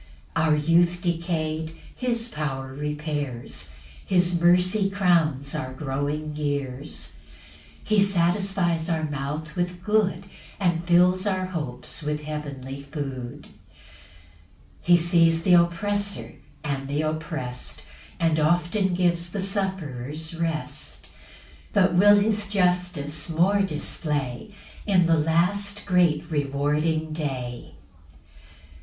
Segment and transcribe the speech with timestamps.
[0.35, 3.69] 5 Our youth decay'd his power repairs;
[4.03, 7.17] His mercy crowns our growing years;
[7.83, 10.25] He satisfies our mouth with good,
[10.59, 13.49] And fills our hopes with heavenly food.
[13.67, 13.75] 6
[14.81, 16.33] He sees th' oppressor
[16.63, 17.83] and th' opprest,
[18.19, 21.09] And often gives the sufferers rest;
[21.73, 24.55] But will his justice more display
[24.87, 27.75] In the last great rewarding day.